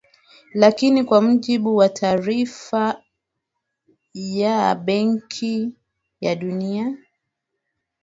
[0.53, 5.71] Lakini kwa mujibu wa taarifaya Benki
[6.21, 6.97] ya Dunia